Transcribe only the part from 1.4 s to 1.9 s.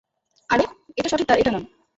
এটা নয়।